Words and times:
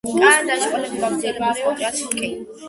კანადაში 0.13 0.69
ყველაზე 0.71 0.95
გავრცელებული 1.03 1.53
სპორტი 1.61 1.87
არის 1.91 2.03
ჰოკეი. 2.09 2.33